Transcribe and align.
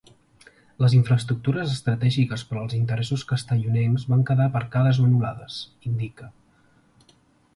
Les 0.83 0.93
infraestructures 0.99 1.73
estratègiques 1.73 2.45
per 2.53 2.57
als 2.61 2.73
interessos 2.77 3.25
castellonencs 3.33 4.07
van 4.13 4.25
quedar 4.29 4.49
aparcades 4.53 5.01
o 5.03 5.05
anul·lades, 5.09 5.59
indica. 5.91 6.31